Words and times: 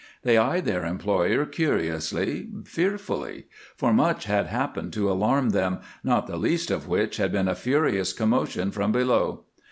They 0.23 0.35
eyed 0.39 0.65
their 0.65 0.83
employer 0.83 1.45
curiously, 1.45 2.49
fearfully, 2.65 3.45
for 3.75 3.93
much 3.93 4.23
had 4.25 4.47
happened 4.47 4.93
to 4.93 5.11
alarm 5.11 5.51
them, 5.51 5.77
not 6.03 6.25
the 6.25 6.37
least 6.37 6.71
of 6.71 6.87
which 6.87 7.17
had 7.17 7.31
been 7.31 7.47
a 7.47 7.53
furious 7.53 8.11
commotion 8.11 8.71
from 8.71 8.91
below. 8.91 9.43